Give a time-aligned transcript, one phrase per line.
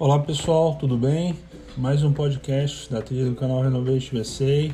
[0.00, 1.34] Olá pessoal, tudo bem?
[1.76, 4.70] Mais um podcast da trilha do canal Renovation USA.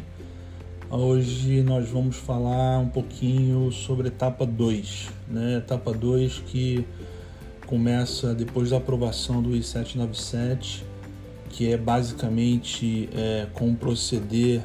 [0.90, 5.56] Hoje nós vamos falar um pouquinho sobre etapa 2, né?
[5.56, 6.86] Etapa 2 que
[7.66, 10.82] começa depois da aprovação do I-797,
[11.48, 14.62] que é basicamente é, como proceder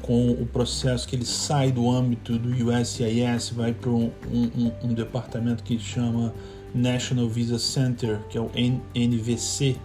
[0.00, 4.94] com o processo que ele sai do âmbito do USCIS, vai para um, um, um,
[4.94, 6.32] departamento que chama
[6.74, 8.50] National Visa Center, que é o
[8.94, 9.76] NVC,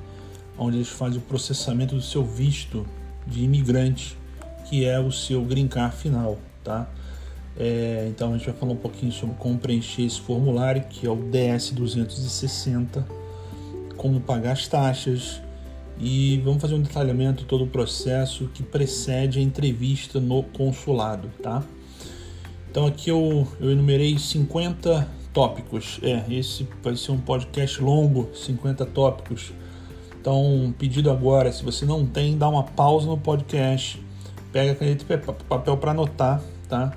[0.57, 2.85] onde eles fazem o processamento do seu visto
[3.25, 4.17] de imigrante,
[4.65, 6.89] que é o seu green card final, tá?
[7.59, 11.09] É, então a gente vai falar um pouquinho sobre como preencher esse formulário, que é
[11.09, 13.05] o DS 260,
[13.95, 15.41] como pagar as taxas,
[15.99, 21.29] e vamos fazer um detalhamento de todo o processo que precede a entrevista no consulado,
[21.41, 21.63] tá?
[22.69, 25.99] Então aqui eu, eu enumerei 50 tópicos.
[26.01, 29.53] É, esse vai ser um podcast longo, 50 tópicos.
[30.19, 34.03] Então, pedido agora, se você não tem, dá uma pausa no podcast,
[34.51, 36.91] pega caneta e papel para anotar, tá?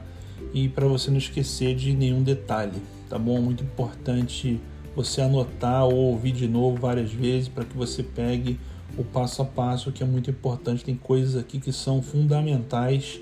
[0.54, 3.42] E para você não esquecer de nenhum detalhe, tá bom?
[3.42, 4.58] Muito importante
[4.96, 8.58] você anotar ou ouvir de novo várias vezes para que você pegue
[8.96, 10.82] o passo a passo, que é muito importante.
[10.82, 13.20] Tem coisas aqui que são fundamentais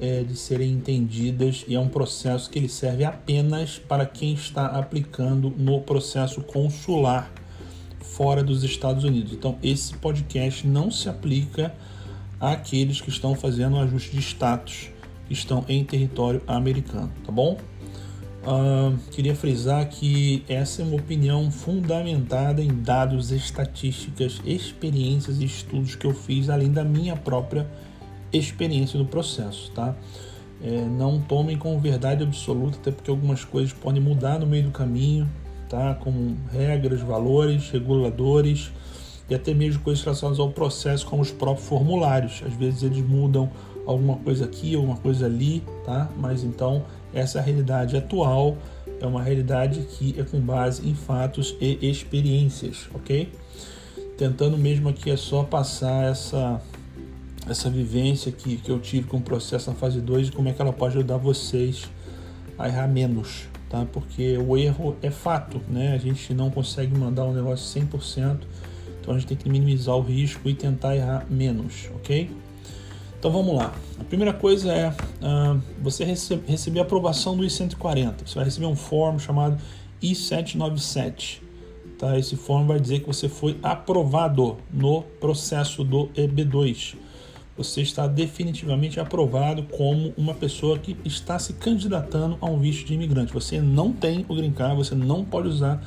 [0.00, 4.66] é, de serem entendidas e é um processo que ele serve apenas para quem está
[4.66, 7.32] aplicando no processo consular
[8.00, 9.32] fora dos Estados Unidos.
[9.32, 11.74] Então, esse podcast não se aplica
[12.40, 14.90] àqueles que estão fazendo ajuste de status
[15.26, 17.58] que estão em território americano, tá bom?
[18.46, 25.96] Uh, queria frisar que essa é uma opinião fundamentada em dados, estatísticas, experiências e estudos
[25.96, 27.95] que eu fiz, além da minha própria experiência
[28.94, 29.94] no processo, tá?
[30.62, 34.70] É, não tomem como verdade absoluta, até porque algumas coisas podem mudar no meio do
[34.70, 35.28] caminho,
[35.68, 35.94] tá?
[35.94, 38.70] Como regras, valores, reguladores
[39.28, 42.42] e até mesmo coisas relacionadas ao processo, como os próprios formulários.
[42.46, 43.50] Às vezes eles mudam
[43.86, 46.10] alguma coisa aqui, alguma coisa ali, tá?
[46.16, 48.56] Mas então essa realidade atual
[49.00, 53.30] é uma realidade que é com base em fatos e experiências, ok?
[54.16, 56.60] Tentando mesmo aqui é só passar essa
[57.48, 60.52] essa vivência que, que eu tive com o processo na fase 2 e como é
[60.52, 61.84] que ela pode ajudar vocês
[62.58, 63.86] a errar menos, tá?
[63.92, 65.94] Porque o erro é fato, né?
[65.94, 68.38] A gente não consegue mandar um negócio 100%,
[69.00, 72.30] então a gente tem que minimizar o risco e tentar errar menos, ok?
[73.18, 73.74] Então vamos lá.
[73.98, 78.14] A primeira coisa é uh, você rece receber a aprovação do I-140.
[78.26, 79.56] Você vai receber um form chamado
[80.02, 81.40] I-797.
[81.98, 82.18] Tá?
[82.18, 86.96] Esse form vai dizer que você foi aprovado no processo do EB2.
[87.56, 92.94] Você está definitivamente aprovado como uma pessoa que está se candidatando a um visto de
[92.94, 93.32] imigrante.
[93.32, 95.82] Você não tem o green card, você não pode usar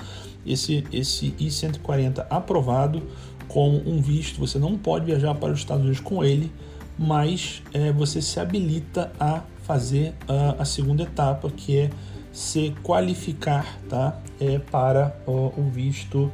[0.46, 3.03] esse, esse I-140 aprovado
[3.47, 4.40] como um visto.
[4.40, 6.52] Você não pode viajar para os Estados Unidos com ele
[7.00, 11.90] mas é, você se habilita a fazer a, a, segunda etapa, que é
[12.31, 14.19] se qualificar tá?
[14.40, 16.30] é, para o, visto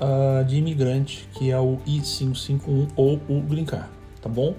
[0.00, 3.88] uh, de imigrante, que é o I-551 ou o Green Card,
[4.26, 4.56] tá bom?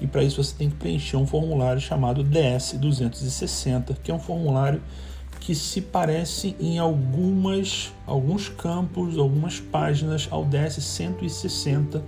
[0.00, 4.82] E para isso você tem que preencher um formulário chamado DS-260, que é um formulário
[5.40, 12.02] que se parece em algumas, alguns campos, algumas páginas ao DS-160,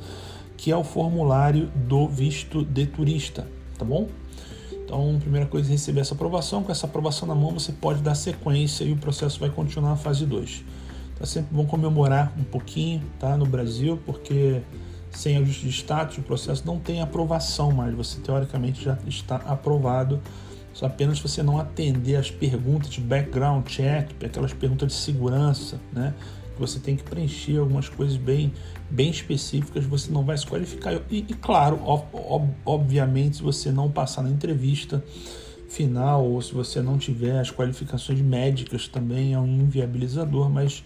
[0.57, 3.47] que é o formulário do visto de turista,
[3.79, 4.09] tá bom?
[4.73, 6.63] Então, primeira coisa é receber essa aprovação.
[6.65, 9.97] Com essa aprovação na mão, você pode dar sequência e o processo vai continuar na
[9.97, 10.65] fase 2.
[11.19, 13.37] Tá sempre bom comemorar um pouquinho, tá?
[13.37, 14.63] No Brasil, porque
[15.11, 17.95] sem ajuste de status, o processo não tem aprovação mais.
[17.95, 20.21] Você teoricamente já está aprovado.
[20.73, 26.15] Só apenas você não atender as perguntas de background check, aquelas perguntas de segurança, né?
[26.59, 28.53] você tem que preencher algumas coisas bem,
[28.91, 30.95] bem específicas, você não vai se qualificar.
[31.11, 35.03] E, e claro, ob, obviamente, se você não passar na entrevista
[35.69, 40.83] final ou se você não tiver as qualificações médicas também é um inviabilizador, mas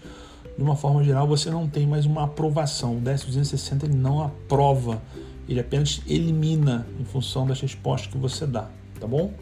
[0.57, 2.97] de uma forma geral você não tem mais uma aprovação.
[2.97, 5.01] O 10260 ele não aprova,
[5.47, 8.67] ele apenas elimina em função das respostas que você dá,
[8.99, 9.33] tá bom?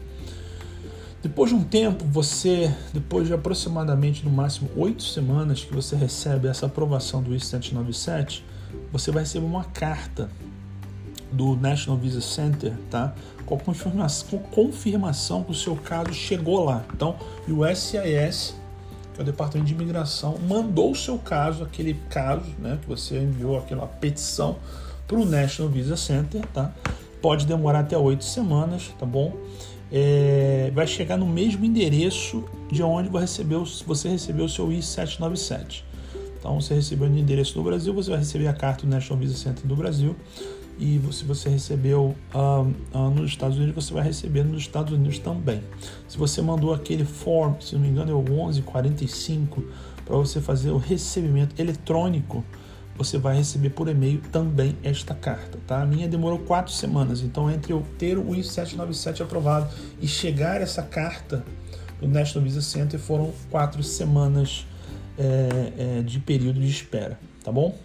[1.22, 6.48] Depois de um tempo, você, depois de aproximadamente no máximo oito semanas que você recebe
[6.48, 8.42] essa aprovação do I-797,
[8.90, 10.28] você vai receber uma carta
[11.30, 13.14] do National Visa Center, tá?
[13.46, 16.84] Com confirmação, com confirmação que o seu caso chegou lá.
[16.92, 17.16] Então,
[17.48, 18.56] o SIS,
[19.14, 23.18] que é o Departamento de Imigração, mandou o seu caso, aquele caso, né, que você
[23.18, 24.56] enviou aquela petição
[25.06, 26.72] para o National Visa Center, tá?
[27.20, 29.36] Pode demorar até oito semanas, tá bom?
[29.92, 35.84] é, vai chegar no mesmo endereço de onde você recebeu, o seu I-797.
[36.38, 39.36] Então, você recebeu no endereço do Brasil, você vai receber a carta do National Visa
[39.36, 40.16] Center do Brasil.
[40.78, 45.18] E se você recebeu uh, uh, nos Estados Unidos, você vai receber nos Estados Unidos
[45.18, 45.62] também.
[46.08, 49.62] Se você mandou aquele form, se não me engano é o 1145,
[50.04, 52.44] para você fazer o recebimento eletrônico,
[52.96, 55.82] você vai receber por e-mail também esta carta, tá?
[55.82, 60.82] A minha demorou quatro semanas, então entre eu ter o I-797 aprovado e chegar essa
[60.82, 61.44] carta
[62.00, 64.66] do National Visa Center foram quatro semanas
[65.16, 67.76] é, é, de período de espera, tá bom?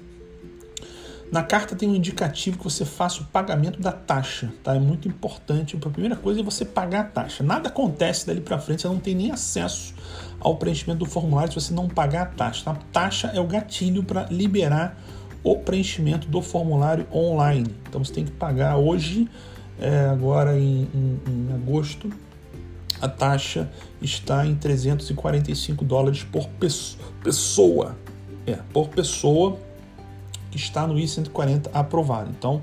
[1.31, 4.75] Na carta tem um indicativo que você faça o pagamento da taxa, tá?
[4.75, 5.75] É muito importante.
[5.75, 7.43] A primeira coisa é você pagar a taxa.
[7.43, 9.93] Nada acontece dali para frente, você não tem nem acesso
[10.39, 12.63] ao preenchimento do formulário se você não pagar a taxa.
[12.63, 12.71] Tá?
[12.71, 14.97] A taxa é o gatilho para liberar
[15.43, 17.75] o preenchimento do formulário online.
[17.89, 19.29] Então você tem que pagar hoje,
[19.79, 22.09] é, agora em, em, em agosto,
[23.01, 23.69] a taxa
[24.01, 26.47] está em 345 dólares por
[27.21, 27.97] pessoa.
[28.45, 29.59] É, por pessoa
[30.49, 32.29] que está no I-140 aprovado.
[32.37, 32.61] Então,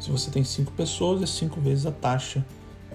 [0.00, 2.44] se você tem cinco pessoas, é cinco vezes a taxa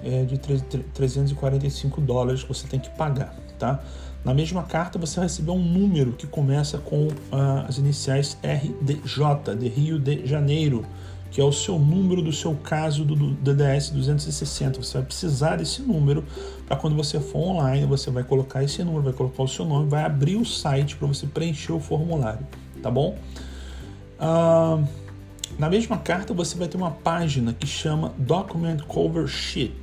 [0.03, 3.83] é, de 345 dólares que você tem que pagar, tá?
[4.23, 9.55] Na mesma carta você vai receber um número que começa com uh, as iniciais RDJ,
[9.57, 10.85] de Rio de Janeiro,
[11.31, 14.81] que é o seu número do seu caso do DDS 260.
[14.81, 16.25] Você vai precisar desse número
[16.65, 19.89] para quando você for online, você vai colocar esse número, vai colocar o seu nome,
[19.89, 22.45] vai abrir o site para você preencher o formulário,
[22.81, 23.17] tá bom?
[24.19, 29.73] Na mesma carta você vai ter uma página que chama Document Cover Sheet.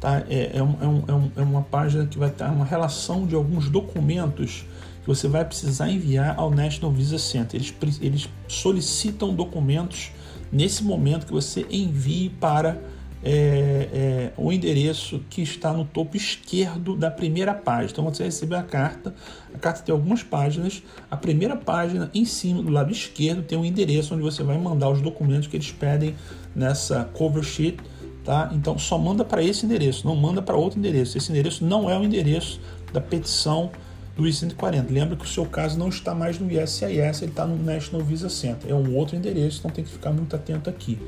[0.00, 0.24] Tá?
[0.28, 3.34] É, é, um, é, um, é, é uma página que vai ter uma relação de
[3.34, 4.64] alguns documentos
[5.02, 7.60] que você vai precisar enviar ao National Visa Center.
[7.60, 10.12] Eles, eles solicitam documentos
[10.50, 12.78] nesse momento que você envie para
[13.24, 17.90] é, é, o endereço que está no topo esquerdo da primeira página.
[17.92, 19.14] Então, você recebe a carta,
[19.54, 20.82] a carta tem algumas páginas.
[21.10, 24.90] A primeira página, em cima, do lado esquerdo, tem um endereço onde você vai mandar
[24.90, 26.14] os documentos que eles pedem
[26.54, 27.78] nessa cover sheet.
[28.24, 28.50] Tá?
[28.52, 31.16] Então, só manda para esse endereço, não manda para outro endereço.
[31.16, 32.60] Esse endereço não é o endereço
[32.92, 33.70] da petição
[34.16, 34.90] do I-140.
[34.90, 38.28] Lembra que o seu caso não está mais no ISIS, ele está no National Visa
[38.28, 38.70] Center.
[38.70, 40.98] É um outro endereço, então tem que ficar muito atento aqui,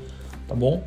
[0.47, 0.83] tá bom?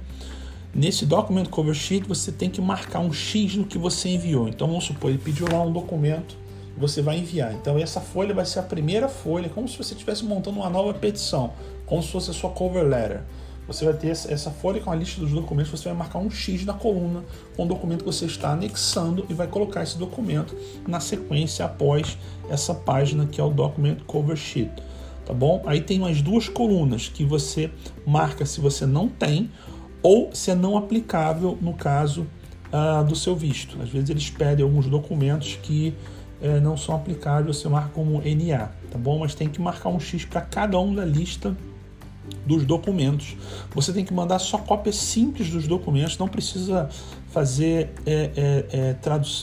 [0.74, 4.48] Nesse Document Cover Sheet você tem que marcar um X no que você enviou.
[4.48, 6.36] Então vamos supor, ele pediu lá um documento,
[6.76, 7.54] você vai enviar.
[7.54, 10.92] Então essa folha vai ser a primeira folha, como se você estivesse montando uma nova
[10.94, 11.52] petição,
[11.86, 13.22] como se fosse a sua cover letter.
[13.66, 16.64] Você vai ter essa folha com a lista dos documentos, você vai marcar um X
[16.64, 17.22] na coluna
[17.54, 20.56] com o documento que você está anexando e vai colocar esse documento
[20.86, 22.16] na sequência após
[22.48, 24.72] essa página que é o Document Cover Sheet.
[25.26, 25.62] Tá bom?
[25.66, 27.70] Aí tem umas duas colunas que você
[28.06, 29.50] marca se você não tem
[30.02, 32.26] ou se é não aplicável no caso
[32.72, 33.80] uh, do seu visto.
[33.82, 35.94] Às vezes eles pedem alguns documentos que
[36.40, 39.18] uh, não são aplicáveis, você marca como NA, tá bom?
[39.18, 41.56] Mas tem que marcar um X para cada um da lista
[42.46, 43.36] dos documentos.
[43.74, 46.88] Você tem que mandar só cópias simples dos documentos, não precisa
[47.30, 48.96] fazer, é, é, é,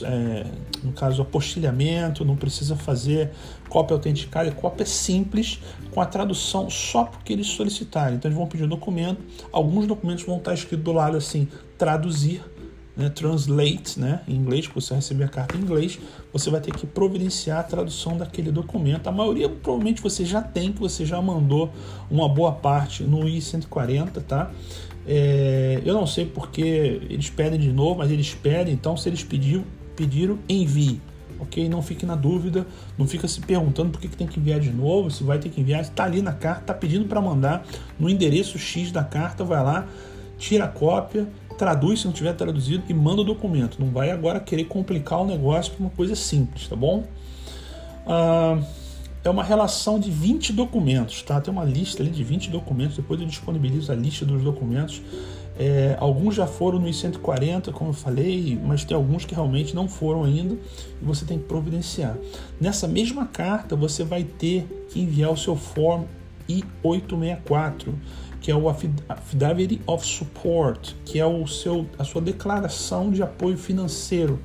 [0.04, 0.46] é,
[0.82, 3.30] no caso, apostilhamento, não precisa fazer
[3.68, 5.60] cópia autenticada, cópia simples
[5.92, 8.16] com a tradução só porque eles solicitaram.
[8.16, 9.20] Então eles vão pedir um documento,
[9.52, 11.48] alguns documentos vão estar escrito do lado assim,
[11.78, 12.42] traduzir,
[12.96, 15.98] né, translate, né, em inglês, porque você receber a carta em inglês,
[16.32, 19.06] você vai ter que providenciar a tradução daquele documento.
[19.06, 21.70] A maioria provavelmente você já tem, que você já mandou
[22.10, 24.50] uma boa parte no I-140, tá?
[25.06, 29.22] É, eu não sei porque eles pedem de novo, mas eles pedem, então se eles
[29.22, 31.00] pediram, pediram envie.
[31.38, 31.68] Ok?
[31.68, 32.66] Não fique na dúvida,
[32.96, 35.50] não fica se perguntando por que, que tem que enviar de novo, se vai ter
[35.50, 37.66] que enviar, está ali na carta, está pedindo para mandar
[38.00, 39.86] no endereço X da carta, vai lá,
[40.38, 43.78] tira a cópia, traduz se não tiver traduzido e manda o documento.
[43.80, 47.04] Não vai agora querer complicar o negócio para uma coisa simples, tá bom?
[48.06, 48.58] Ah,
[49.24, 51.40] é uma relação de 20 documentos, tá?
[51.40, 55.02] Tem uma lista ali de 20 documentos, depois eu disponibilizo a lista dos documentos.
[55.58, 59.88] É, alguns já foram no I-140, como eu falei, mas tem alguns que realmente não
[59.88, 62.16] foram ainda e você tem que providenciar.
[62.60, 66.04] Nessa mesma carta, você vai ter que enviar o seu Form
[66.48, 67.94] I-864
[68.40, 73.56] que é o Affidavit of Support, que é o seu, a sua declaração de apoio
[73.56, 74.38] financeiro.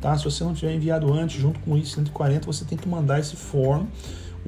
[0.00, 0.16] Tá?
[0.16, 3.36] Se você não tiver enviado antes, junto com o I-140, você tem que mandar esse
[3.36, 3.86] form,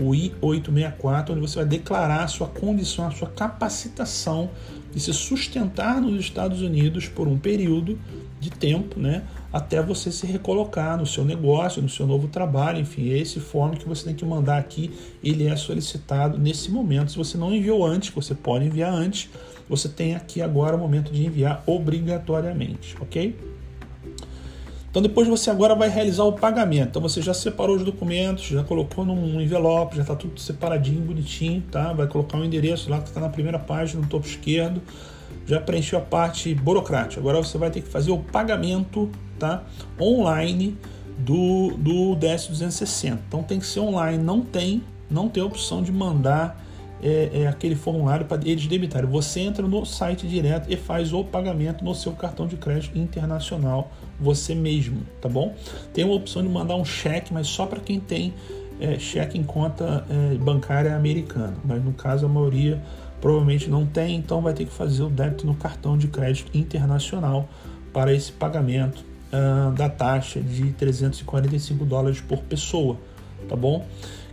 [0.00, 4.50] o I-864, onde você vai declarar a sua condição, a sua capacitação
[4.92, 7.98] de se sustentar nos Estados Unidos por um período
[8.40, 13.08] de tempo, né, até você se recolocar no seu negócio, no seu novo trabalho, enfim,
[13.10, 14.90] esse form que você tem que mandar aqui,
[15.22, 17.10] ele é solicitado nesse momento.
[17.10, 19.28] Se você não enviou antes, você pode enviar antes,
[19.68, 23.36] você tem aqui agora o momento de enviar obrigatoriamente, ok?
[24.90, 26.88] Então depois você agora vai realizar o pagamento.
[26.88, 31.62] Então você já separou os documentos, já colocou num envelope, já está tudo separadinho, bonitinho,
[31.70, 31.92] tá?
[31.92, 34.80] Vai colocar o um endereço lá que está na primeira página, no topo esquerdo.
[35.46, 37.20] Já preencheu a parte burocrática.
[37.20, 39.64] Agora você vai ter que fazer o pagamento, tá?
[40.00, 40.76] Online
[41.18, 43.18] do, do DS260.
[43.26, 44.22] Então tem que ser online.
[44.22, 46.64] Não tem, não tem opção de mandar
[47.02, 49.08] é, é, aquele formulário para eles debitarem.
[49.08, 53.90] Você entra no site direto e faz o pagamento no seu cartão de crédito internacional,
[54.18, 55.54] você mesmo, tá bom?
[55.92, 58.34] Tem uma opção de mandar um cheque, mas só para quem tem
[58.80, 61.56] é, cheque em conta é, bancária americana.
[61.64, 62.82] Mas no caso, a maioria
[63.20, 67.48] provavelmente não tem, então vai ter que fazer o débito no cartão de crédito internacional
[67.92, 72.96] para esse pagamento uh, da taxa de 345 dólares por pessoa,
[73.48, 73.86] tá bom?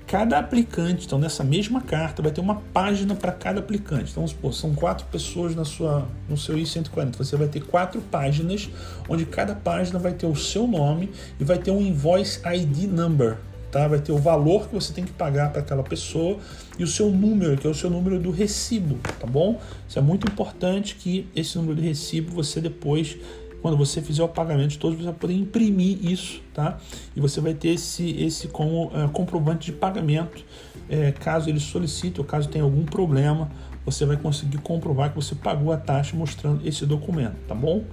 [0.08, 4.12] Cada aplicante, então nessa mesma carta vai ter uma página para cada aplicante.
[4.12, 7.18] Então, supor, são quatro pessoas na sua, no seu I-140.
[7.18, 8.70] Você vai ter quatro páginas,
[9.10, 13.40] onde cada página vai ter o seu nome e vai ter um invoice ID number.
[13.76, 13.90] Tá?
[13.90, 16.38] Vai ter o valor que você tem que pagar para aquela pessoa
[16.80, 19.60] e o seu número, que é o seu número do recibo, tá bom?
[19.86, 23.18] Isso é muito importante que esse número de recibo você depois
[23.62, 26.78] quando você fizer o pagamento de todos, você vai poder imprimir isso, tá?
[27.14, 30.46] E você vai ter esse, esse como é, comprovante de pagamento,
[30.88, 33.52] é, caso ele solicite ou caso tenha algum problema,
[33.86, 37.84] você vai conseguir comprovar que você pagou a taxa mostrando esse documento, tá bom?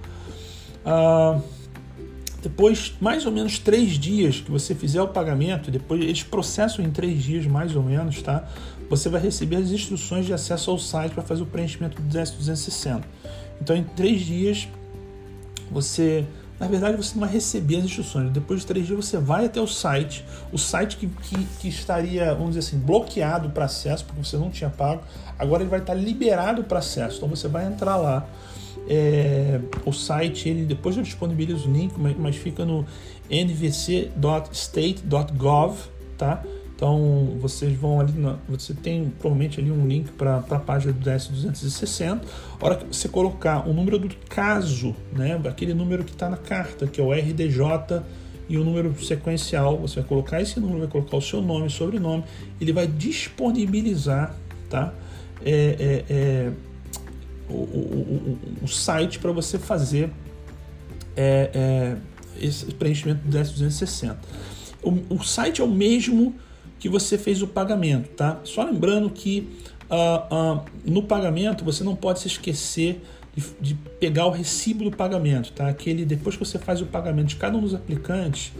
[0.85, 1.41] Ah,
[2.43, 6.91] depois, mais ou menos três dias que você fizer o pagamento, depois eles processam em
[6.91, 8.49] três dias mais ou menos, tá?
[8.91, 13.03] Você vai receber as instruções de acesso ao site para fazer o preenchimento do DS260.
[13.61, 14.69] Então, em três dias
[15.71, 16.27] você
[16.63, 18.31] na verdade você não vai receber as instruções.
[18.31, 22.33] Depois de três dias você vai até o site, o site que, que, que estaria,
[22.33, 25.03] vamos dizer assim, bloqueado para acesso, porque você não tinha pago,
[25.37, 27.17] agora ele vai estar liberado para acesso.
[27.17, 28.25] Então você vai entrar lá.
[28.89, 32.87] É, o site, ele depois eu disponibilizo o link, mas, mas fica no
[33.29, 35.77] nvc.state.gov,
[36.17, 36.45] tá?
[36.75, 41.01] Então vocês vão ali, na, você tem provavelmente ali um link para a página do
[41.01, 42.21] DS260.
[42.61, 46.37] A hora que você colocar o número do caso, né, aquele número que está na
[46.37, 48.03] carta, que é o RDJ
[48.49, 52.25] e o número sequencial, você vai colocar esse número, vai colocar o seu nome, sobrenome,
[52.61, 54.35] ele vai disponibilizar,
[54.69, 54.93] tá?
[55.45, 56.53] É, é, é,
[57.49, 60.11] o, o, o, o, site para você fazer
[61.17, 61.97] é, é,
[62.41, 64.17] esse preenchimento do DS260.
[64.83, 66.35] O, o site é o mesmo
[66.83, 68.41] que você fez o pagamento, tá?
[68.43, 69.49] Só lembrando que
[69.89, 73.01] uh, uh, no pagamento você não pode se esquecer
[73.37, 75.69] de, de, pegar o recibo do pagamento, tá?
[75.69, 78.53] Aquele depois que você faz o pagamento de cada um dos aplicantes,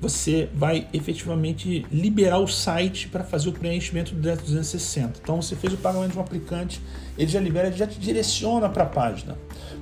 [0.00, 5.20] você vai efetivamente liberar o site para fazer o preenchimento do 260.
[5.22, 6.80] Então você fez o pagamento de um aplicante,
[7.16, 9.38] ele já libera, ele já te direciona para a página.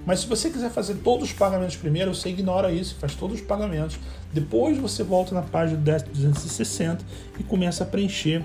[0.06, 3.44] Mas se você quiser fazer todos os pagamentos primeiro, você ignora isso, faz todos os
[3.44, 3.98] pagamentos.
[4.32, 7.04] Depois você volta na página do 260
[7.40, 8.44] e começa a preencher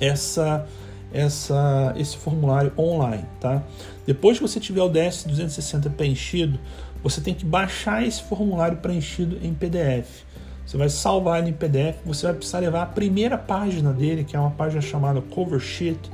[0.00, 0.66] essa,
[1.12, 3.62] essa, esse formulário online, tá?
[4.04, 6.58] Depois que você tiver o DS 260 preenchido,
[7.04, 10.24] você tem que baixar esse formulário preenchido em PDF.
[10.66, 14.34] Você vai salvar ele em PDF, você vai precisar levar a primeira página dele, que
[14.34, 16.10] é uma página chamada Cover Sheet.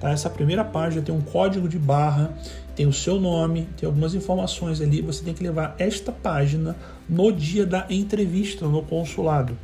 [0.00, 0.10] Tá?
[0.10, 2.32] Essa primeira página tem um código de barra
[2.74, 5.02] tem o seu nome, tem algumas informações ali.
[5.02, 6.74] Você tem que levar esta página
[7.08, 9.58] no dia da entrevista no consulado.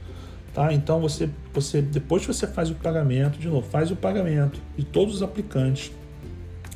[0.53, 0.73] Tá?
[0.73, 4.85] Então você, você depois que você faz o pagamento, de novo, faz o pagamento de
[4.85, 5.91] todos os aplicantes.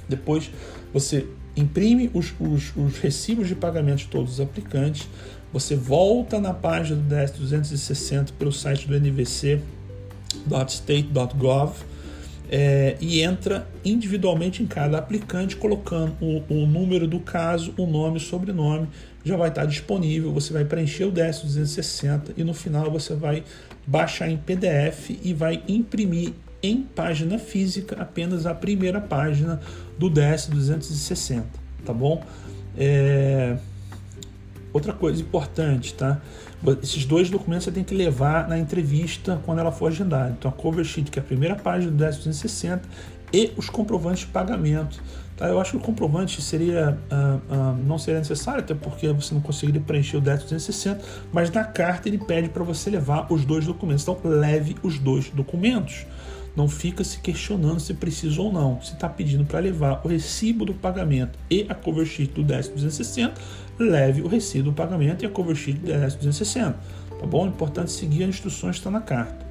[0.09, 0.51] Depois
[0.93, 5.09] você imprime os, os, os recibos de pagamento de todos os aplicantes.
[5.53, 11.92] Você volta na página do DS 260 pelo site do nvc.state.gov
[12.55, 18.19] é, e entra individualmente em cada aplicante, colocando o, o, número do caso, o nome,
[18.19, 18.89] o sobrenome,
[19.25, 20.31] já vai estar disponível.
[20.35, 23.43] Você vai preencher o DS 260 e no final você vai
[23.87, 29.59] baixar em PDF e vai imprimir em página física apenas a primeira página
[29.99, 31.47] do DS 260,
[31.87, 32.23] tá bom?
[32.77, 33.57] É...
[34.75, 36.21] Outra coisa importante, tá?
[36.83, 40.35] Esses dois documentos você tem que levar na entrevista quando ela for agendada.
[40.39, 42.83] Então, a cover sheet, que é a primeira página do 1060,
[43.33, 45.03] e os comprovantes de pagamento.
[45.37, 45.49] Tá?
[45.49, 49.41] Eu acho que o comprovante seria uh, uh, não seria necessário, até porque você não
[49.41, 51.03] conseguiria preencher o 1060,
[51.33, 54.03] mas na carta ele pede para você levar os dois documentos.
[54.03, 56.07] Então, leve os dois documentos.
[56.55, 58.81] Não fica se questionando se precisa ou não.
[58.83, 63.33] Se está pedindo para levar o recibo do pagamento e a cover sheet do 10.260,
[63.83, 66.75] leve o recibo do pagamento e a cover sheet do 10.260.
[67.21, 67.47] Tá bom?
[67.47, 69.43] É importante seguir as instruções que estão na carta.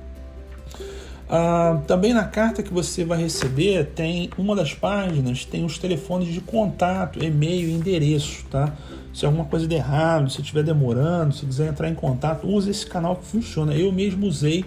[1.34, 6.28] Ah, também na carta que você vai receber tem uma das páginas tem os telefones
[6.28, 8.74] de contato, e-mail endereço, tá?
[9.14, 12.86] Se alguma coisa der errado, se estiver demorando, se quiser entrar em contato, use esse
[12.86, 13.74] canal que funciona.
[13.74, 14.66] Eu mesmo usei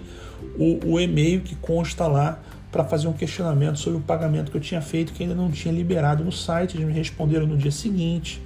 [0.57, 2.39] o, o e-mail que consta lá
[2.71, 5.73] para fazer um questionamento sobre o pagamento que eu tinha feito que ainda não tinha
[5.73, 6.77] liberado no site.
[6.77, 8.41] Eles me responderam no dia seguinte.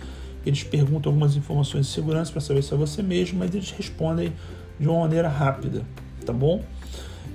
[0.45, 4.33] Eles perguntam algumas informações de segurança para saber se é você mesmo, mas eles respondem
[4.79, 5.83] de uma maneira rápida,
[6.25, 6.63] tá bom?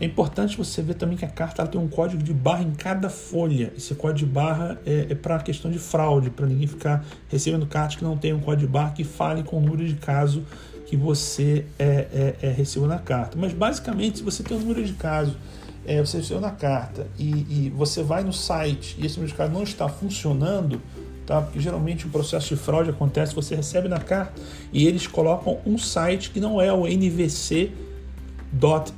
[0.01, 3.09] É importante você ver também que a carta tem um código de barra em cada
[3.09, 3.73] folha.
[3.77, 7.97] Esse código de barra é, é para questão de fraude, para ninguém ficar recebendo cartas
[7.97, 10.45] que não tem um código de barra que fale com o número de caso
[10.87, 13.39] que você é, é, é recebeu na carta.
[13.39, 15.37] Mas basicamente, se você tem um número de caso,
[15.87, 17.31] é, você recebeu na carta e,
[17.67, 20.81] e, você vai no site e esse número de caso não está funcionando,
[21.27, 21.41] tá?
[21.41, 24.41] Porque geralmente o processo de fraude acontece, você recebe na carta
[24.73, 27.73] e eles colocam um site que não é o NVC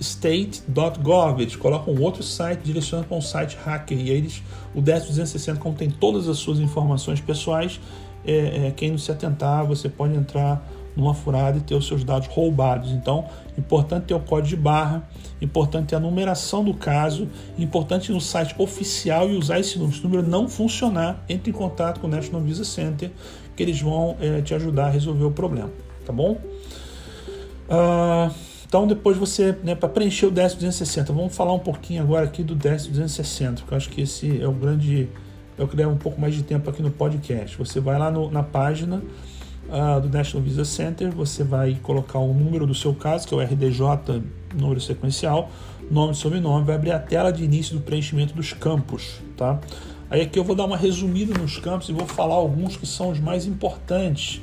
[0.00, 4.42] .state.gov, eles colocam outro site direcionado para um site hacker e aí eles,
[4.75, 7.80] o 10260 contém todas as suas informações pessoais,
[8.26, 10.66] é, é, quem não se atentar você pode entrar
[10.97, 12.91] numa furada e ter os seus dados roubados.
[12.91, 13.26] Então,
[13.57, 15.09] importante ter o código de barra,
[15.41, 19.97] importante ter a numeração do caso, importante ir no site oficial e usar esse número.
[19.97, 23.11] Se o número não funcionar, entre em contato com o National Visa Center,
[23.55, 25.71] que eles vão é, te ajudar a resolver o problema,
[26.05, 26.38] tá bom?
[27.69, 28.33] Uh,
[28.67, 32.55] então depois você, né, para preencher o 10260, vamos falar um pouquinho agora aqui do
[32.55, 35.09] 10260, porque eu acho que esse é o grande,
[35.59, 37.57] é o que leva um pouco mais de tempo aqui no podcast.
[37.57, 39.03] Você vai lá no, na página
[39.68, 43.37] uh, do National Visa Center, você vai colocar o número do seu caso, que é
[43.37, 44.23] o RDJ,
[44.54, 45.50] número sequencial,
[45.90, 49.61] nome e sobrenome, vai abrir a tela de início do preenchimento dos campos, tá?
[50.08, 53.11] Aí aqui eu vou dar uma resumida nos campos e vou falar alguns que são
[53.11, 54.40] os mais importantes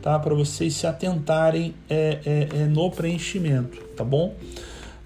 [0.00, 0.18] tá?
[0.18, 4.34] Para vocês se atentarem é, é, é, no preenchimento, tá bom?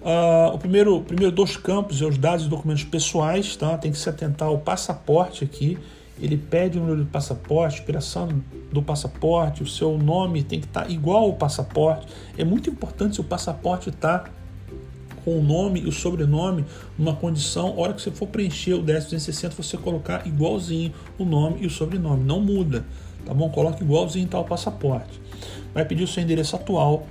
[0.01, 3.77] Uh, o primeiro, primeiro dois campos é os dados e documentos pessoais, tá?
[3.77, 5.77] Tem que se atentar ao passaporte aqui.
[6.23, 8.29] Ele pede o número do passaporte, expiração
[8.71, 12.07] do passaporte, o seu nome tem que estar tá igual ao passaporte.
[12.37, 14.25] É muito importante se o passaporte está
[15.25, 16.65] com o nome e o sobrenome
[16.97, 21.61] numa condição, a hora que você for preencher o 10260, você colocar igualzinho o nome
[21.61, 22.85] e o sobrenome, não muda
[23.25, 23.49] tá bom?
[23.49, 25.19] Coloque igualzinho tal passaporte.
[25.73, 27.05] Vai pedir o seu endereço atual,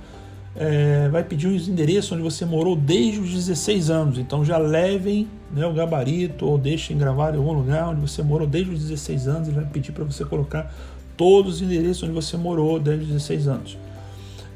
[0.55, 4.17] é, vai pedir os endereços onde você morou desde os 16 anos.
[4.17, 8.47] Então já levem né, o gabarito ou deixem gravar em algum lugar onde você morou
[8.47, 9.47] desde os 16 anos.
[9.47, 10.73] Ele vai pedir para você colocar
[11.17, 13.77] todos os endereços onde você morou desde os 16 anos.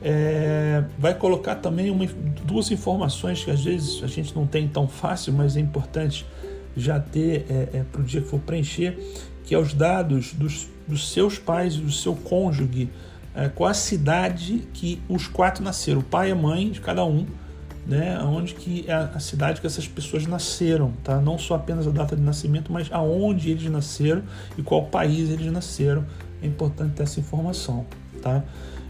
[0.01, 2.05] É, vai colocar também uma,
[2.45, 6.25] duas informações que às vezes a gente não tem tão fácil, mas é importante
[6.75, 8.95] já ter é, é para o dia que for preencher,
[9.43, 12.89] que é os dados dos dos seus pais e do seu cônjuge,
[13.37, 17.05] é, qual a cidade que os quatro nasceram, o pai e a mãe de cada
[17.05, 17.23] um,
[17.85, 21.21] né, onde que é a cidade que essas pessoas nasceram, tá?
[21.21, 24.23] Não só apenas a data de nascimento, mas aonde eles nasceram
[24.57, 26.03] e qual país eles nasceram.
[26.41, 27.85] É importante ter essa informação,
[28.21, 28.43] tá?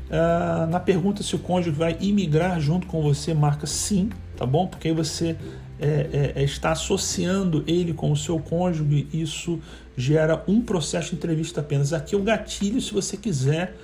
[0.08, 4.66] Uh, na pergunta se o cônjuge vai imigrar junto com você, marca sim, tá bom?
[4.66, 5.36] Porque aí você
[5.80, 9.60] é, é, é está associando ele com o seu cônjuge, isso
[9.96, 11.92] gera um processo de entrevista apenas.
[11.92, 13.76] Aqui é o gatilho se você quiser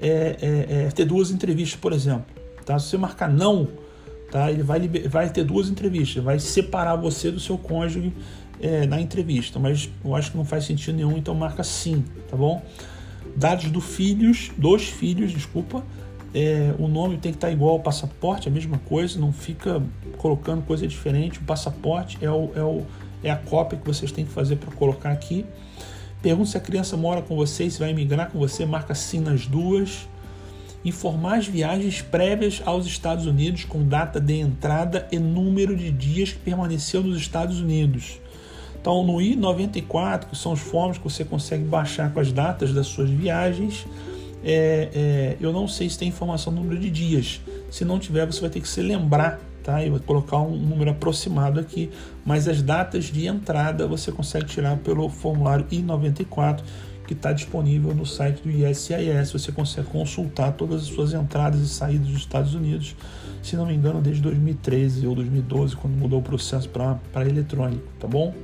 [0.00, 2.26] é, é, é ter duas entrevistas, por exemplo.
[2.64, 2.78] Tá?
[2.78, 3.68] Se você marcar não,
[4.30, 4.50] tá?
[4.50, 8.12] ele vai, vai ter duas entrevistas, vai separar você do seu cônjuge
[8.60, 12.36] é, na entrevista, mas eu acho que não faz sentido nenhum, então marca sim, tá
[12.36, 12.62] bom?
[13.36, 15.84] Dados do filhos, dos filhos, desculpa,
[16.34, 19.82] é, o nome tem que estar igual ao passaporte, a mesma coisa, não fica
[20.18, 21.38] colocando coisa diferente.
[21.38, 22.84] O passaporte é o, é o
[23.22, 25.44] é a cópia que vocês têm que fazer para colocar aqui.
[26.20, 29.46] Pergunta se a criança mora com você, se vai migrar com você, marca sim nas
[29.46, 30.08] duas.
[30.84, 36.32] Informar as viagens prévias aos Estados Unidos com data de entrada e número de dias
[36.32, 38.20] que permaneceu nos Estados Unidos.
[38.80, 42.86] Então, no I-94, que são os formas que você consegue baixar com as datas das
[42.86, 43.86] suas viagens,
[44.44, 47.40] é, é, eu não sei se tem informação no número de dias.
[47.70, 49.84] Se não tiver, você vai ter que se lembrar tá?
[49.84, 51.90] E vou colocar um número aproximado aqui,
[52.24, 56.62] mas as datas de entrada você consegue tirar pelo formulário I-94
[57.06, 59.30] que está disponível no site do ISIS.
[59.30, 62.96] Você consegue consultar todas as suas entradas e saídas dos Estados Unidos,
[63.42, 68.08] se não me engano, desde 2013 ou 2012, quando mudou o processo para eletrônico, tá
[68.08, 68.34] bom?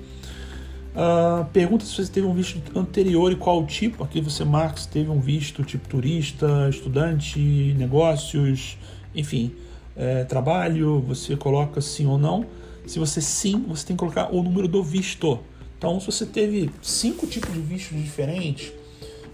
[0.94, 4.04] Uh, pergunta se você teve um visto anterior e qual tipo.
[4.04, 8.78] Aqui você marca se teve um visto tipo turista, estudante, negócios,
[9.14, 9.52] enfim
[9.96, 12.46] é, trabalho, você coloca sim ou não.
[12.86, 15.38] Se você sim, você tem que colocar o número do visto.
[15.78, 18.72] Então, se você teve cinco tipos de vistos diferentes,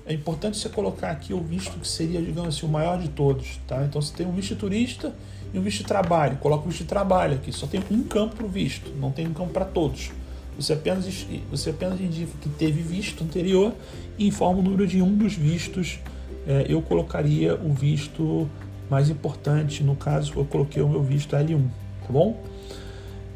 [0.07, 3.61] é importante você colocar aqui o visto que seria, digamos assim, o maior de todos.
[3.66, 3.85] Tá?
[3.85, 5.14] Então, você tem um visto turista
[5.53, 8.37] E o visto de trabalho, coloca o visto de trabalho aqui, só tem um campo
[8.37, 10.11] para o visto, não tem um campo para todos.
[10.57, 13.73] Você apenas, você apenas indica que teve visto anterior
[14.18, 15.99] e informa o número de um dos vistos.
[16.46, 18.49] É, eu colocaria o visto
[18.90, 21.62] mais importante, no caso eu coloquei o meu visto L1,
[22.07, 22.37] tá bom?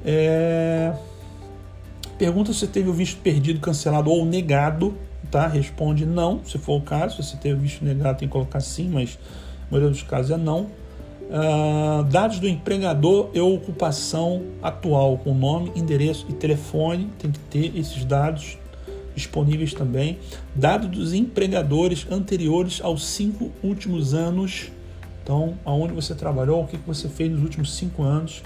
[0.05, 0.93] É...
[2.19, 4.95] Pergunta se teve o visto perdido, cancelado ou negado,
[5.31, 5.47] tá?
[5.47, 7.23] Responde não, se for o caso.
[7.23, 9.19] Se teve o visto negado, tem que colocar sim, mas
[9.69, 10.69] a maioria dos casos é não.
[11.25, 17.77] Uh, dados do empregador e ocupação atual, com nome, endereço e telefone, tem que ter
[17.77, 18.59] esses dados
[19.15, 20.19] disponíveis também.
[20.55, 24.71] Dados dos empregadores anteriores aos cinco últimos anos
[25.25, 28.43] então, aonde você trabalhou, o que você fez nos últimos cinco anos,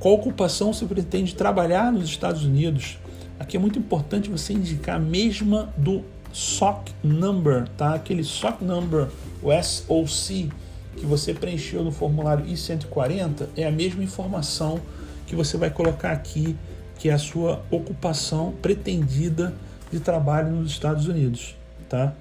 [0.00, 2.98] qual ocupação você pretende trabalhar nos Estados Unidos.
[3.38, 7.92] Aqui é muito importante você indicar a mesma do SOC number, tá?
[7.92, 9.08] Aquele SOC number,
[9.42, 10.50] o SOC,
[10.96, 14.80] que você preencheu no formulário I-140, é a mesma informação
[15.26, 16.56] que você vai colocar aqui,
[16.98, 19.52] que é a sua ocupação pretendida
[19.92, 21.54] de trabalho nos Estados Unidos,
[21.86, 22.14] tá?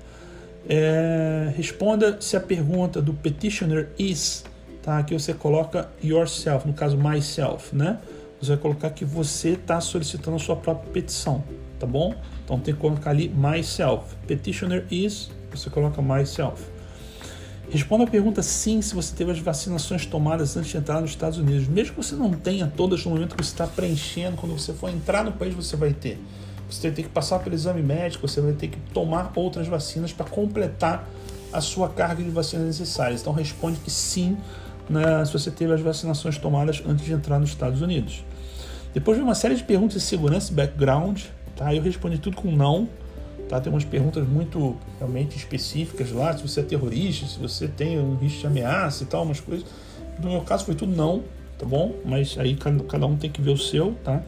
[0.68, 4.46] É, responda se a pergunta do petitioner is,
[4.82, 4.98] tá?
[5.00, 8.00] Aqui você coloca yourself, no caso myself, né?
[8.42, 11.44] Você vai colocar que você está solicitando a sua própria petição,
[11.80, 12.14] tá bom?
[12.44, 14.16] Então tem que colocar ali myself.
[14.28, 16.64] Petitioner is, você coloca myself.
[17.70, 21.40] Responda a pergunta sim se você teve as vacinações tomadas antes de entrar nos Estados
[21.40, 21.68] Unidos.
[21.68, 24.90] Mesmo que você não tenha todas no momento que você está preenchendo, quando você for
[24.90, 26.20] entrar no país, você vai ter.
[26.76, 30.12] Você vai ter que passar pelo exame médico, você vai ter que tomar outras vacinas
[30.12, 31.08] para completar
[31.52, 33.22] a sua carga de vacinas necessárias.
[33.22, 34.38] Então responde que sim
[34.90, 38.24] né, se você teve as vacinações tomadas antes de entrar nos Estados Unidos.
[38.94, 41.22] Depois de uma série de perguntas de segurança e background,
[41.56, 41.74] tá?
[41.74, 42.88] Eu respondi tudo com não.
[43.50, 43.60] Tá?
[43.60, 48.16] Tem umas perguntas muito realmente específicas lá, se você é terrorista, se você tem um
[48.16, 49.66] risco de ameaça e tal, umas coisas.
[50.22, 51.24] No meu caso foi tudo não,
[51.58, 51.94] tá bom?
[52.06, 54.24] Mas aí cada um tem que ver o seu, tá?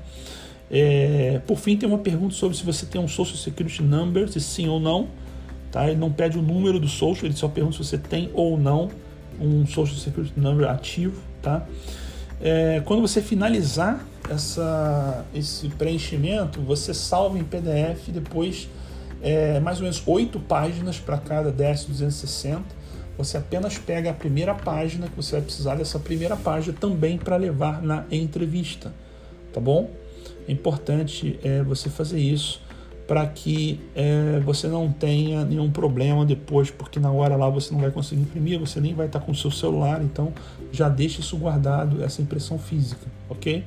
[0.70, 4.42] É, por fim, tem uma pergunta sobre se você tem um Social Security Number, se
[4.42, 5.08] sim ou não.
[5.72, 5.88] Tá?
[5.88, 8.90] Ele não pede o número do Social, ele só pergunta se você tem ou não
[9.40, 11.22] um Social Security Number ativo.
[11.42, 11.66] Tá?
[12.42, 18.68] É, quando você finalizar essa, esse preenchimento, você salva em PDF depois
[19.22, 22.62] é, mais ou menos oito páginas para cada DS260.
[23.18, 27.38] Você apenas pega a primeira página que você vai precisar dessa primeira página também para
[27.38, 28.94] levar na entrevista,
[29.54, 29.90] tá bom?
[30.48, 32.62] É importante é, você fazer isso
[33.08, 37.82] para que é, você não tenha nenhum problema depois, porque na hora lá você não
[37.82, 40.34] vai conseguir imprimir, você nem vai estar com o seu celular, então
[40.72, 43.64] já deixe isso guardado, essa impressão física, ok?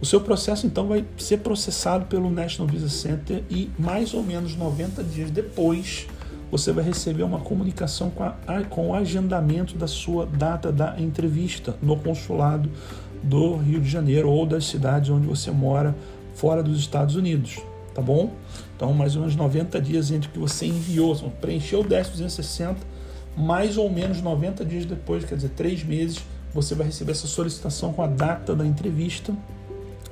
[0.00, 4.54] O seu processo então vai ser processado pelo National Visa Center e mais ou menos
[4.54, 6.06] 90 dias depois
[6.50, 8.34] você vai receber uma comunicação com, a,
[8.68, 12.70] com o agendamento da sua data da entrevista no consulado
[13.22, 15.94] do Rio de Janeiro ou das cidades onde você mora
[16.34, 17.58] fora dos Estados Unidos,
[17.94, 18.30] tá bom?
[18.76, 22.76] Então, mais ou menos 90 dias entre que você enviou, preencheu o 10.260,
[23.36, 27.92] mais ou menos 90 dias depois, quer dizer, três meses, você vai receber essa solicitação
[27.92, 29.34] com a data da entrevista.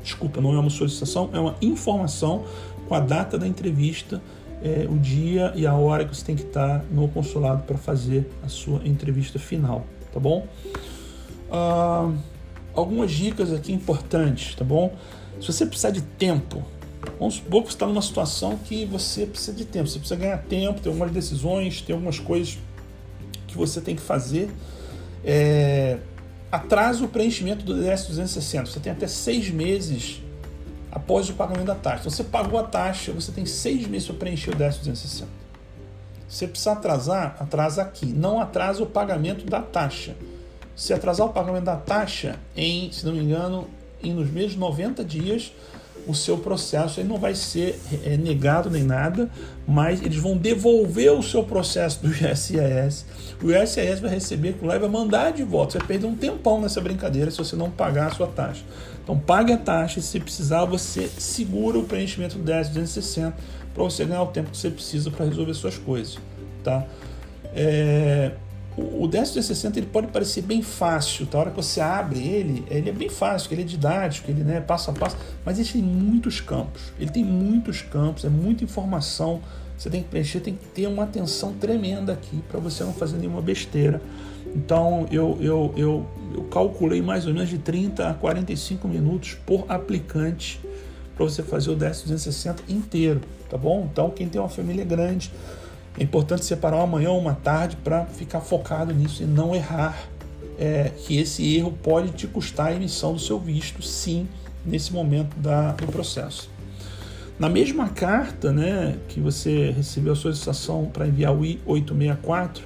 [0.03, 2.45] Desculpa, não é uma solicitação, é uma informação
[2.89, 4.21] com a data da entrevista,
[4.63, 8.31] é, o dia e a hora que você tem que estar no consulado para fazer
[8.43, 10.47] a sua entrevista final, tá bom?
[11.51, 12.11] Ah,
[12.75, 14.95] algumas dicas aqui importantes, tá bom?
[15.41, 16.63] Se você precisar de tempo,
[17.19, 20.39] vamos supor que você está numa situação que você precisa de tempo, você precisa ganhar
[20.39, 22.59] tempo, tem algumas decisões, tem algumas coisas
[23.47, 24.51] que você tem que fazer.
[25.25, 25.99] É,
[26.51, 28.67] atrasa o preenchimento do DS260.
[28.67, 30.23] Você tem até seis meses
[30.91, 32.01] após o pagamento da taxa.
[32.01, 35.25] Então, você pagou a taxa, você tem seis meses para preencher o DS260.
[36.29, 38.07] Se você precisar atrasar, atrasa aqui.
[38.07, 40.17] Não atrasa o pagamento da taxa
[40.77, 43.69] se atrasar o pagamento da taxa em, se não me engano,
[44.03, 45.53] em nos mesmos 90 dias,
[46.07, 49.31] o seu processo ele não vai ser é, negado nem nada,
[49.67, 53.07] mas eles vão devolver o seu processo do ISIS.
[53.43, 55.73] O ISIS vai receber lá e vai mandar de volta.
[55.73, 58.63] Você vai perder um tempão nessa brincadeira se você não pagar a sua taxa.
[59.03, 63.37] Então pague a taxa e se precisar você segura o preenchimento do 1060
[63.73, 66.19] para você ganhar o tempo que você precisa para resolver suas coisas,
[66.63, 66.87] tá?
[67.55, 68.33] É,
[68.77, 71.39] o, o 1060 ele pode parecer bem fácil, tá?
[71.39, 74.45] A hora que você abre ele, ele é bem fácil, ele é didático, ele é
[74.45, 76.93] né, passo a passo, mas ele tem muitos campos.
[76.99, 79.41] Ele tem muitos campos, é muita informação.
[79.79, 83.17] Você tem que preencher, tem que ter uma atenção tremenda aqui para você não fazer
[83.17, 84.01] nenhuma besteira.
[84.55, 89.65] Então eu, eu, eu, eu calculei mais ou menos de 30 a 45 minutos por
[89.69, 90.61] aplicante
[91.17, 93.89] para você fazer o 1060 inteiro, tá bom?
[93.91, 95.31] Então quem tem uma família grande,
[95.99, 100.09] é importante separar uma manhã ou uma tarde para ficar focado nisso e não errar,
[100.59, 104.29] é, que esse erro pode te custar a emissão do seu visto, sim,
[104.65, 106.51] nesse momento da, do processo.
[107.39, 112.61] Na mesma carta né, que você recebeu a solicitação para enviar o I-864,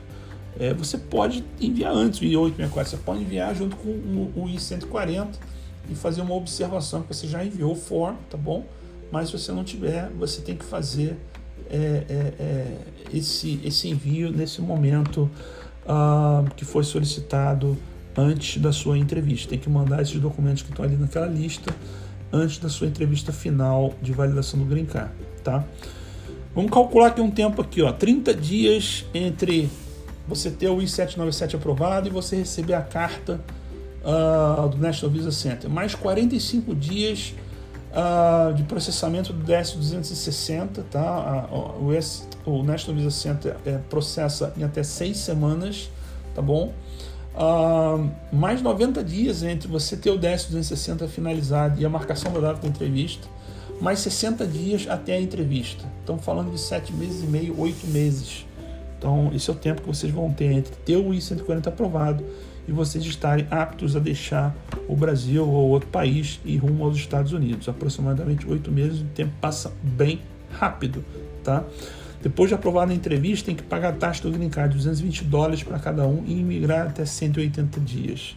[0.59, 5.29] é, você pode enviar antes o I-864, você pode enviar junto com o, o I-140
[5.91, 8.67] e fazer uma observação que você já enviou o form, tá bom?
[9.11, 11.17] Mas se você não tiver, você tem que fazer
[11.71, 12.77] é, é, é
[13.13, 15.31] esse, esse envio nesse momento
[15.85, 17.77] uh, que foi solicitado
[18.17, 19.51] antes da sua entrevista.
[19.51, 21.75] Tem que mandar esses documentos que estão ali naquela lista
[22.33, 25.65] antes da sua entrevista final de validação do Green Card, tá?
[26.55, 29.71] Vamos calcular aqui um tempo aqui, ó, 30 dias entre
[30.27, 33.41] você ter o I-797 aprovado e você receber a carta
[34.03, 37.35] uh, do National Visa Center, mais 45 dias
[37.93, 41.49] uh, de processamento do DS-260, tá?
[41.51, 41.95] Uh,
[42.47, 45.91] o, o National Visa Center é, processa em até 6 semanas,
[46.35, 46.73] tá bom?
[47.35, 52.41] Uh, mais 90 dias entre você ter o DS 260 finalizado e a marcação da
[52.41, 53.29] data da entrevista,
[53.81, 55.85] mais 60 dias até a entrevista.
[56.01, 58.45] Estamos falando de 7 meses e meio, 8 meses.
[58.99, 62.25] Então, esse é o tempo que vocês vão ter entre ter o I-140 aprovado
[62.69, 64.55] e vocês estarem aptos a deixar
[64.87, 67.69] o Brasil ou outro país e rumo aos Estados Unidos.
[67.69, 70.21] Aproximadamente 8 meses, o tempo passa bem
[70.53, 71.03] rápido,
[71.43, 71.65] tá?
[72.23, 75.63] Depois de aprovado na entrevista, tem que pagar a taxa do green card, 220 dólares
[75.63, 78.37] para cada um e imigrar até 180 dias.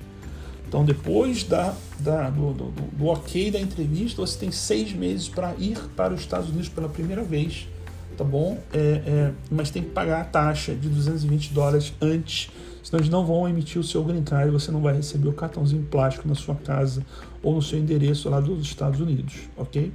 [0.67, 5.53] Então, depois da, da do, do, do, ok da entrevista, você tem seis meses para
[5.57, 7.67] ir para os Estados Unidos pela primeira vez,
[8.15, 8.57] tá bom?
[8.71, 12.49] É, é, mas tem que pagar a taxa de 220 dólares antes,
[12.83, 15.83] senão eles não vão emitir o seu green card você não vai receber o cartãozinho
[15.83, 17.05] plástico na sua casa
[17.43, 19.91] ou no seu endereço lá dos Estados Unidos, ok?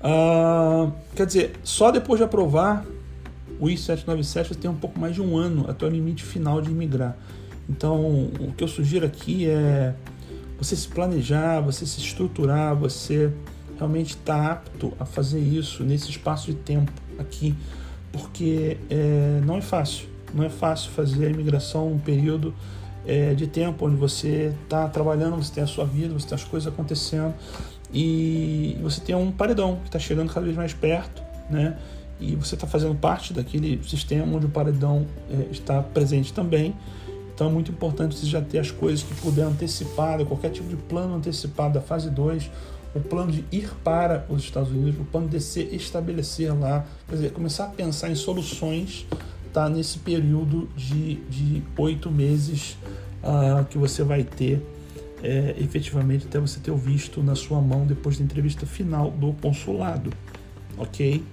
[0.00, 2.84] Uh, quer dizer, só depois de aprovar
[3.60, 6.70] o I-797 você tem um pouco mais de um ano até o limite final de
[6.70, 7.16] imigrar.
[7.68, 9.94] Então, o que eu sugiro aqui é
[10.58, 13.32] você se planejar, você se estruturar, você
[13.76, 17.54] realmente estar tá apto a fazer isso nesse espaço de tempo aqui,
[18.10, 20.06] porque é, não é fácil.
[20.34, 22.54] Não é fácil fazer a imigração um período
[23.06, 26.44] é, de tempo onde você está trabalhando, você tem a sua vida, você tem as
[26.44, 27.34] coisas acontecendo
[27.92, 31.78] e você tem um paredão que está chegando cada vez mais perto, né?
[32.20, 36.74] E você está fazendo parte daquele sistema onde o paredão é, está presente também.
[37.34, 40.76] Então é muito importante você já ter as coisas que puder antecipar, qualquer tipo de
[40.76, 42.50] plano antecipado da fase 2,
[42.94, 47.14] o plano de ir para os Estados Unidos, o plano de se estabelecer lá, quer
[47.14, 49.06] dizer, começar a pensar em soluções
[49.52, 52.76] tá, nesse período de oito meses
[53.22, 54.62] uh, que você vai ter
[55.22, 59.32] é, efetivamente até você ter o visto na sua mão depois da entrevista final do
[59.34, 60.10] consulado,
[60.76, 61.24] ok?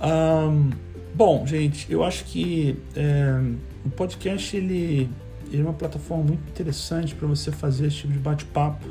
[0.00, 0.70] Um,
[1.14, 3.40] bom, gente, eu acho que é,
[3.84, 5.08] o podcast ele,
[5.50, 8.86] ele, é uma plataforma muito interessante para você fazer esse tipo de bate-papo,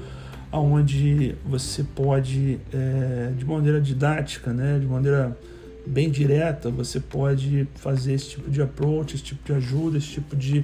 [0.52, 5.38] aonde você pode, é, de maneira didática, né, de maneira
[5.88, 10.36] bem direta, você pode fazer esse tipo de approach, esse tipo de ajuda, esse tipo
[10.36, 10.60] de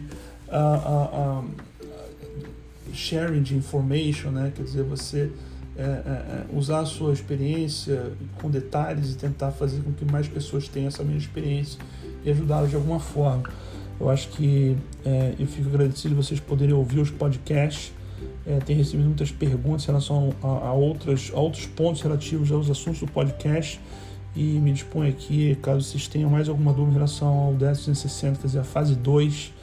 [0.48, 4.52] uh, uh, uh, sharing de information, né?
[4.56, 5.32] quer dizer, você
[5.76, 10.28] é, é, é, usar a sua experiência com detalhes e tentar fazer com que mais
[10.28, 11.80] pessoas tenham essa mesma experiência
[12.24, 13.50] e ajudá-las de alguma forma.
[14.00, 14.76] Eu acho que
[15.40, 17.92] eu fico agradecido de vocês poderem ouvir os podcasts.
[18.46, 22.70] É, tem recebido muitas perguntas em relação a, a, outras, a outros pontos relativos aos
[22.70, 23.80] assuntos do podcast
[24.36, 28.48] e me disponho aqui, caso vocês tenham mais alguma dúvida em relação ao 1060, quer
[28.48, 29.54] dizer, a fase 2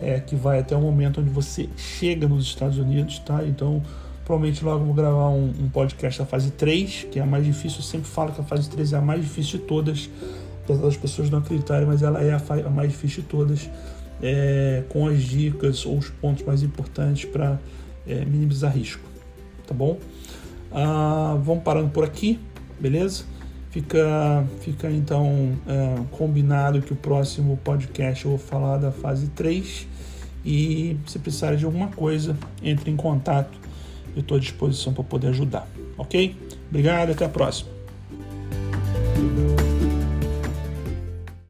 [0.00, 3.44] é, que vai até o momento onde você chega nos Estados Unidos, tá?
[3.44, 3.82] Então,
[4.24, 7.78] provavelmente logo vou gravar um, um, podcast da fase 3, que é a mais difícil.
[7.78, 10.10] Eu sempre falo que a fase 3 é a mais difícil de todas,
[10.64, 13.70] apesar das pessoas não acreditarem, mas ela é a, a mais difícil de todas,
[14.22, 17.58] é, com as dicas ou os pontos mais importantes para
[18.06, 19.02] é, minimizar risco,
[19.66, 19.98] tá bom?
[20.72, 22.40] Ah, vamos parando por aqui,
[22.80, 23.24] beleza?
[23.74, 29.88] Fica, fica então é, combinado que o próximo podcast eu vou falar da fase 3
[30.46, 33.58] e se precisar de alguma coisa, entre em contato.
[34.14, 35.66] Eu estou à disposição para poder ajudar.
[35.98, 36.36] Ok?
[36.70, 37.73] Obrigado, até a próxima.